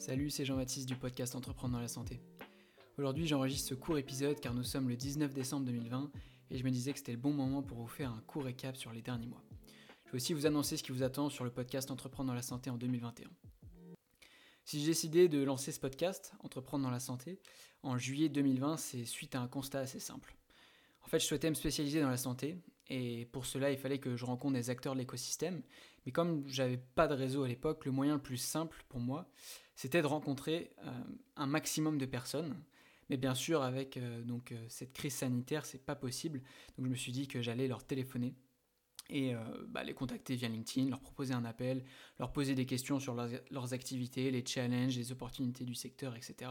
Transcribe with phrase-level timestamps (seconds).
[0.00, 2.22] Salut, c'est Jean-Baptiste du podcast Entreprendre dans la santé.
[2.96, 6.10] Aujourd'hui, j'enregistre ce court épisode car nous sommes le 19 décembre 2020
[6.50, 8.78] et je me disais que c'était le bon moment pour vous faire un court récap
[8.78, 9.44] sur les derniers mois.
[10.06, 12.40] Je vais aussi vous annoncer ce qui vous attend sur le podcast Entreprendre dans la
[12.40, 13.28] santé en 2021.
[14.64, 17.38] Si j'ai décidé de lancer ce podcast, Entreprendre dans la santé,
[17.82, 20.34] en juillet 2020, c'est suite à un constat assez simple.
[21.04, 22.56] En fait, je souhaitais me spécialiser dans la santé,
[22.90, 25.62] et pour cela, il fallait que je rencontre des acteurs de l'écosystème.
[26.04, 29.30] Mais comme j'avais pas de réseau à l'époque, le moyen le plus simple pour moi,
[29.80, 30.90] c'était de rencontrer euh,
[31.36, 32.54] un maximum de personnes.
[33.08, 36.42] Mais bien sûr, avec euh, donc, euh, cette crise sanitaire, c'est pas possible.
[36.76, 38.34] Donc je me suis dit que j'allais leur téléphoner
[39.08, 39.34] et
[39.66, 41.82] bah, les contacter via LinkedIn, leur proposer un appel,
[42.20, 46.48] leur poser des questions sur leurs, activités, les challenges, les opportunités du secteur, etc.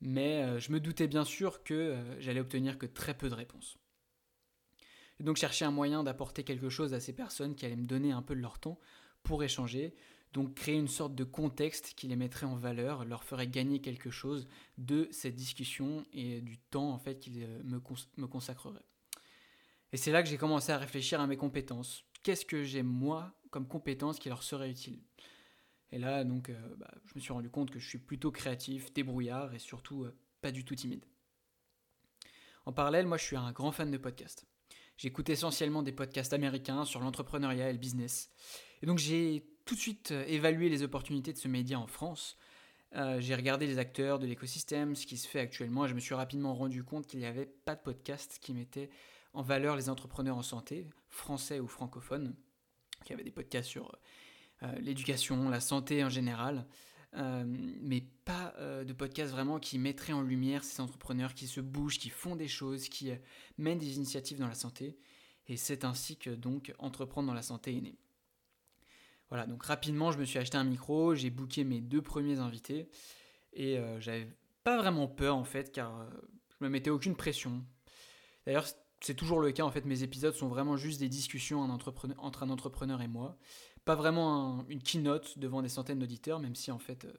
[0.00, 3.78] Mais je me doutais bien sûr que j'allais obtenir que très peu de réponses.
[5.20, 8.22] Donc chercher un moyen d'apporter quelque chose à ces personnes qui allaient me donner un
[8.22, 8.80] peu de leur temps
[9.22, 9.94] pour échanger,
[10.34, 14.10] donc créer une sorte de contexte qui les mettrait en valeur, leur ferait gagner quelque
[14.10, 17.80] chose de cette discussion et du temps en fait qu'ils euh, me,
[18.16, 18.84] me consacreraient.
[19.92, 22.04] Et c'est là que j'ai commencé à réfléchir à mes compétences.
[22.24, 24.98] Qu'est-ce que j'ai moi comme compétences qui leur serait utile
[25.92, 28.92] Et là donc euh, bah, je me suis rendu compte que je suis plutôt créatif,
[28.92, 31.04] débrouillard et surtout euh, pas du tout timide.
[32.66, 34.46] En parallèle, moi je suis un grand fan de podcasts.
[34.96, 38.30] J'écoute essentiellement des podcasts américains sur l'entrepreneuriat et le business.
[38.82, 42.36] Et donc j'ai tout de suite euh, évalué les opportunités de ce média en France.
[42.94, 46.00] Euh, j'ai regardé les acteurs de l'écosystème, ce qui se fait actuellement, et je me
[46.00, 48.90] suis rapidement rendu compte qu'il n'y avait pas de podcast qui mettait
[49.32, 52.36] en valeur les entrepreneurs en santé, français ou francophones.
[53.06, 53.98] Il y avait des podcasts sur
[54.62, 56.66] euh, l'éducation, la santé en général,
[57.46, 62.10] mais pas de podcasts vraiment qui mettraient en lumière ces entrepreneurs qui se bougent, qui
[62.10, 63.12] font des choses, qui
[63.56, 64.98] mènent des initiatives dans la santé.
[65.46, 67.98] Et c'est ainsi que donc Entreprendre dans la santé est né.
[69.30, 72.88] Voilà, donc rapidement, je me suis acheté un micro, j'ai booké mes deux premiers invités
[73.52, 74.28] et euh, j'avais
[74.62, 76.06] pas vraiment peur en fait, car euh,
[76.50, 77.64] je me mettais aucune pression.
[78.46, 78.66] D'ailleurs,
[79.00, 82.50] c'est toujours le cas en fait, mes épisodes sont vraiment juste des discussions entre un
[82.50, 83.38] entrepreneur et moi,
[83.84, 87.12] pas vraiment une keynote devant des centaines d'auditeurs, même si en fait, euh,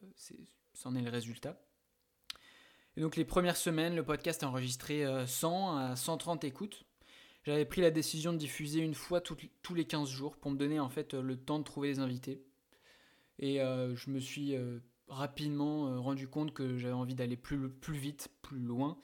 [0.73, 1.61] c'en est, le résultat.
[2.97, 6.85] Et donc les premières semaines, le podcast a enregistré 100 à 130 écoutes.
[7.45, 10.79] J'avais pris la décision de diffuser une fois tous les 15 jours pour me donner
[10.79, 12.43] en fait le temps de trouver les invités.
[13.37, 17.69] Et euh, je me suis euh, rapidement euh, rendu compte que j'avais envie d'aller plus,
[17.89, 18.97] vite, plus loin.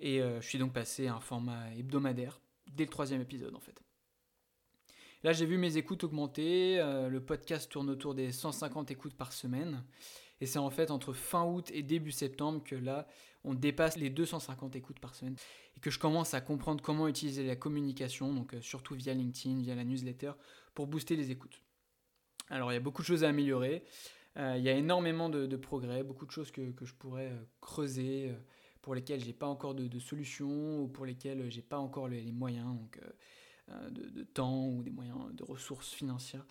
[0.00, 2.38] Et je suis donc passé à un format hebdomadaire
[2.70, 3.82] dès le troisième épisode en fait.
[5.22, 9.82] Là j'ai vu mes écoutes augmenter, le podcast tourne autour des 150 écoutes par semaine.
[10.40, 13.06] Et c'est en fait entre fin août et début septembre que là,
[13.44, 15.36] on dépasse les 250 écoutes par semaine
[15.76, 19.60] et que je commence à comprendre comment utiliser la communication, donc euh, surtout via LinkedIn,
[19.60, 20.32] via la newsletter,
[20.74, 21.62] pour booster les écoutes.
[22.50, 23.84] Alors il y a beaucoup de choses à améliorer,
[24.36, 28.34] euh, il y a énormément de, progrès, beaucoup de choses que, je pourrais euh, creuser,
[28.82, 32.30] pour lesquelles j'ai pas encore de, de, solutions ou pour lesquelles j'ai pas encore les,
[32.32, 32.66] moyens.
[32.66, 33.00] Donc
[33.90, 36.44] de, temps ou des moyens de ressources financières.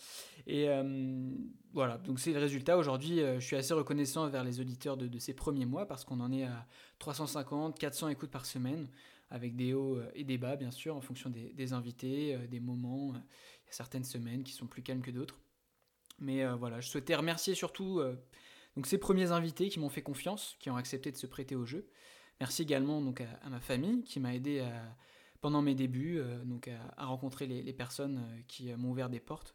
[0.47, 1.29] Et euh,
[1.73, 2.77] voilà, donc c'est le résultat.
[2.77, 6.19] Aujourd'hui, euh, je suis assez reconnaissant vers les auditeurs de, ces premiers mois parce qu'on
[6.19, 6.67] en est à
[6.99, 8.89] 350, 400 écoutes par semaine
[9.29, 13.13] avec des hauts et des bas, bien sûr, en fonction des, invités, des moments.
[13.13, 13.17] Il
[13.65, 15.39] y a certaines semaines qui sont plus calmes que d'autres.
[16.19, 18.01] Mais voilà, je souhaitais remercier surtout
[18.75, 21.65] donc ces premiers invités qui m'ont fait confiance, qui ont accepté de se prêter au
[21.65, 21.89] jeu.
[22.39, 24.95] Merci également donc à ma famille qui m'a aidé à,
[25.45, 29.19] pendant mes débuts, euh, donc à, rencontrer les, personnes euh, qui euh, m'ont ouvert des
[29.19, 29.53] portes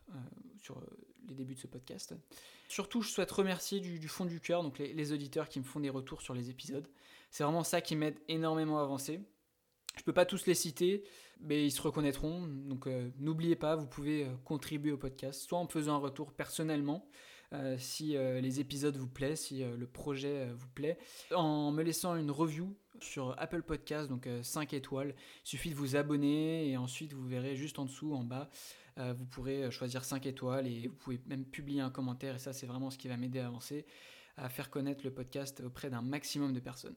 [0.60, 0.80] sur
[1.26, 2.14] les débuts de ce podcast.
[2.68, 5.90] Surtout, je souhaite remercier du, fond du cœur donc les, auditeurs qui me font des
[5.90, 6.86] retours sur les épisodes.
[7.32, 9.20] C'est vraiment ça qui m'aide énormément à avancer.
[9.96, 11.02] Je peux pas tous les citer,
[11.40, 12.46] mais ils se reconnaîtront.
[12.46, 12.86] Donc
[13.18, 17.10] n'oubliez pas, vous pouvez contribuer au podcast, soit en faisant un retour personnellement,
[17.78, 20.98] si les épisodes vous plaisent, si le projet vous plaît,
[21.34, 25.14] en me laissant une review sur Apple Podcast, donc 5 euh, étoiles.
[25.44, 28.50] Il suffit de vous abonner et ensuite vous verrez juste en dessous, en bas,
[28.98, 32.38] euh, vous pourrez euh, choisir 5 étoiles et vous pouvez même publier un commentaire et
[32.38, 33.86] ça c'est vraiment ce qui va m'aider à avancer,
[34.36, 36.96] à faire connaître le podcast auprès d'un maximum de personnes.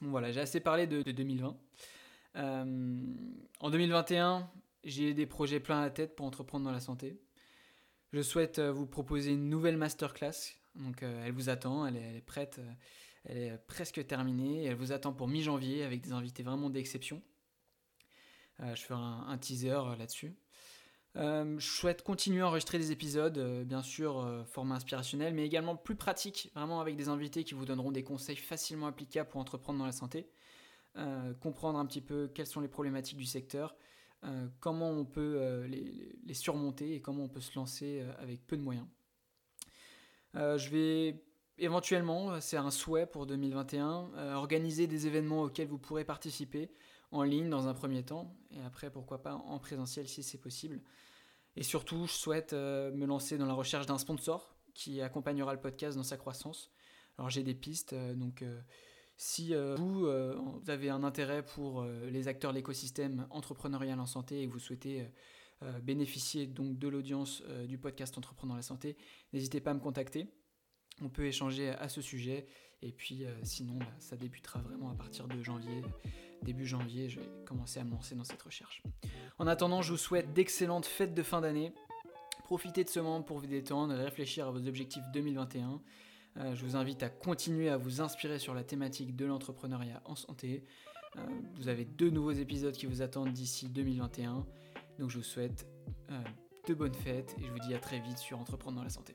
[0.00, 1.56] Bon voilà, j'ai assez parlé de, 2020.
[2.34, 4.50] en 2021,
[4.82, 7.18] j'ai des projets plein à la tête pour entreprendre dans la santé.
[8.14, 10.54] Je souhaite vous proposer une nouvelle masterclass.
[10.76, 12.60] Donc elle vous attend, elle est prête.
[13.24, 14.66] Elle est presque terminée.
[14.66, 17.20] Elle vous attend pour mi-janvier avec des invités vraiment d'exception.
[18.60, 20.36] Euh, je ferai un, teaser euh, là-dessus.
[21.16, 25.96] Euh, je souhaite continuer à enregistrer des épisodes, bien sûr, format inspirationnel, mais également plus
[25.96, 29.86] pratique, vraiment avec des invités qui vous donneront des conseils facilement applicables pour entreprendre dans
[29.86, 30.28] la santé,
[31.40, 33.76] comprendre un petit peu quelles sont les problématiques du secteur,
[34.60, 38.62] comment on peut les, les, surmonter et comment on peut se lancer avec peu de
[38.62, 38.86] moyens.
[40.34, 41.22] je vais
[41.58, 46.70] éventuellement, c'est un souhait pour 2021, organiser des événements auxquels vous pourrez participer
[47.12, 50.80] en ligne dans un premier temps, et après pourquoi pas en présentiel si c'est possible.
[51.56, 55.96] Et surtout, je souhaite me lancer dans la recherche d'un sponsor qui accompagnera le podcast
[55.96, 56.72] dans sa croissance.
[57.18, 58.42] Alors j'ai des pistes, donc
[59.16, 64.00] si euh, vous, euh, vous, avez un intérêt pour euh, les acteurs de l'écosystème entrepreneurial
[64.00, 65.06] en santé et que vous souhaitez
[65.82, 68.98] bénéficier donc de l'audience du podcast Entreprendre dans la santé,
[69.32, 70.26] n'hésitez pas à me contacter.
[71.00, 72.44] On peut échanger à ce sujet.
[72.82, 75.80] Et puis sinon, bah, ça débutera vraiment à partir de janvier.
[76.42, 78.82] Début janvier, je vais commencer à me lancer dans cette recherche.
[79.38, 81.72] En attendant, je vous souhaite d'excellentes fêtes de fin d'année.
[82.42, 85.80] Profitez de ce moment pour vous détendre et réfléchir à vos objectifs 2021.
[86.36, 90.16] Euh, je vous invite à continuer à vous inspirer sur la thématique de l'entrepreneuriat en
[90.16, 90.64] santé.
[91.16, 91.20] Euh,
[91.56, 94.44] vous avez deux nouveaux épisodes qui vous attendent d'ici 2021.
[94.98, 95.66] Donc je vous souhaite
[96.10, 96.20] euh,
[96.66, 99.14] de bonnes fêtes et je vous dis à très vite sur Entreprendre dans la santé.